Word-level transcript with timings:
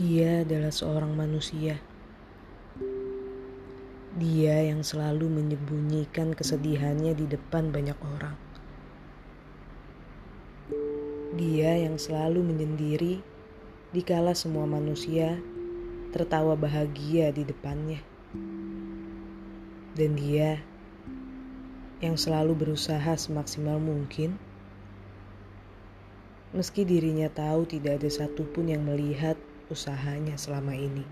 Dia 0.00 0.48
adalah 0.48 0.72
seorang 0.72 1.12
manusia. 1.12 1.76
Dia 4.16 4.56
yang 4.64 4.80
selalu 4.80 5.28
menyembunyikan 5.28 6.32
kesedihannya 6.32 7.12
di 7.12 7.28
depan 7.28 7.68
banyak 7.68 8.00
orang. 8.00 8.32
Dia 11.36 11.84
yang 11.84 12.00
selalu 12.00 12.40
menyendiri 12.40 13.20
dikala 13.92 14.32
semua 14.32 14.64
manusia 14.64 15.36
tertawa 16.16 16.56
bahagia 16.56 17.28
di 17.36 17.44
depannya. 17.44 18.00
Dan 19.92 20.16
dia 20.16 20.64
yang 22.00 22.16
selalu 22.16 22.56
berusaha 22.56 23.20
semaksimal 23.20 23.76
mungkin 23.76 24.40
meski 26.56 26.88
dirinya 26.88 27.28
tahu 27.28 27.68
tidak 27.68 28.00
ada 28.00 28.08
satupun 28.08 28.72
yang 28.72 28.88
melihat 28.88 29.36
usahanya 29.70 30.34
selama 30.34 30.74
ini. 30.74 31.06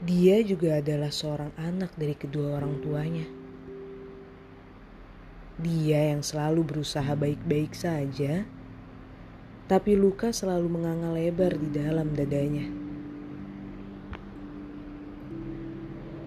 Dia 0.00 0.42
juga 0.42 0.80
adalah 0.82 1.12
seorang 1.12 1.52
anak 1.60 1.94
dari 1.94 2.16
kedua 2.16 2.58
orang 2.58 2.80
tuanya. 2.82 3.26
Dia 5.60 6.16
yang 6.16 6.24
selalu 6.24 6.64
berusaha 6.64 7.12
baik-baik 7.12 7.76
saja, 7.76 8.48
tapi 9.68 9.94
luka 9.94 10.32
selalu 10.32 10.72
menganga 10.72 11.12
lebar 11.12 11.52
di 11.52 11.68
dalam 11.68 12.16
dadanya. 12.16 12.66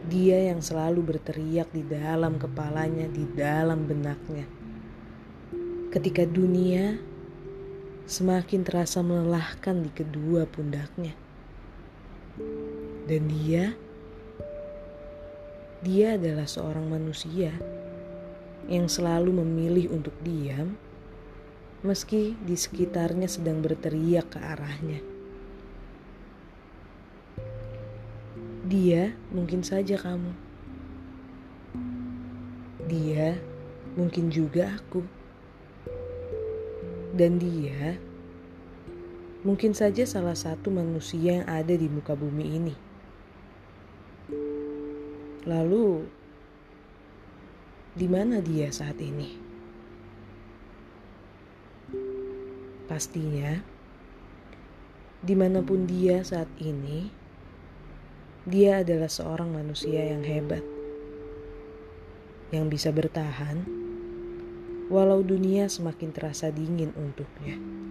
Dia 0.06 0.54
yang 0.54 0.62
selalu 0.62 1.18
berteriak 1.18 1.74
di 1.74 1.82
dalam 1.82 2.38
kepalanya, 2.38 3.10
di 3.10 3.26
dalam 3.34 3.90
benaknya. 3.90 4.46
Ketika 5.90 6.30
dunia 6.30 7.02
semakin 8.04 8.68
terasa 8.68 9.00
melelahkan 9.00 9.80
di 9.80 9.92
kedua 9.92 10.44
pundaknya. 10.44 11.16
Dan 13.08 13.28
dia, 13.32 13.76
dia 15.84 16.16
adalah 16.16 16.48
seorang 16.48 16.88
manusia 16.88 17.52
yang 18.68 18.88
selalu 18.88 19.44
memilih 19.44 19.92
untuk 19.92 20.16
diam 20.24 20.76
meski 21.84 22.40
di 22.40 22.56
sekitarnya 22.56 23.28
sedang 23.28 23.60
berteriak 23.60 24.32
ke 24.32 24.40
arahnya. 24.40 25.04
Dia 28.64 29.12
mungkin 29.36 29.60
saja 29.68 30.00
kamu. 30.00 30.32
Dia 32.88 33.36
mungkin 34.00 34.32
juga 34.32 34.80
aku 34.80 35.04
dan 37.14 37.38
dia 37.38 38.02
mungkin 39.46 39.78
saja 39.78 40.02
salah 40.02 40.34
satu 40.34 40.74
manusia 40.74 41.46
yang 41.46 41.48
ada 41.48 41.78
di 41.78 41.86
muka 41.86 42.18
bumi 42.18 42.46
ini. 42.58 42.76
Lalu, 45.46 46.08
di 47.94 48.08
mana 48.10 48.42
dia 48.42 48.74
saat 48.74 48.98
ini? 48.98 49.38
Pastinya, 52.90 53.62
di 55.22 55.36
mana 55.38 55.62
pun 55.62 55.86
dia 55.86 56.24
saat 56.26 56.50
ini, 56.58 57.12
dia 58.48 58.82
adalah 58.82 59.12
seorang 59.12 59.52
manusia 59.54 60.02
yang 60.02 60.24
hebat, 60.24 60.64
yang 62.56 62.72
bisa 62.72 62.90
bertahan 62.96 63.83
walau 64.88 65.24
dunia 65.24 65.68
semakin 65.68 66.10
terasa 66.16 66.50
dingin 66.50 66.96
untuknya. 66.96 67.83